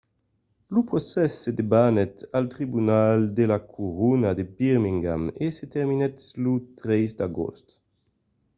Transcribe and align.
lo 0.73 0.81
procès 0.89 1.31
se 1.41 1.51
debanèt 1.59 2.15
al 2.37 2.45
tribunal 2.55 3.17
de 3.37 3.45
la 3.51 3.59
corona 3.73 4.29
de 4.37 4.43
birmingham 4.57 5.23
e 5.43 5.45
se 5.57 5.65
terminèt 5.75 6.17
lo 6.43 6.53
3 6.79 7.09
d’agost 7.19 7.65